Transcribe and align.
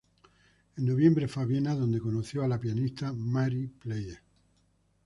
En 0.77 0.85
noviembre 0.87 1.27
fue 1.27 1.43
a 1.43 1.45
Viena, 1.45 1.75
donde 1.75 1.99
conoció 1.99 2.41
a 2.41 2.47
la 2.47 2.59
pianista 2.59 3.13
Marie 3.13 3.69
Pleyel. 3.69 4.17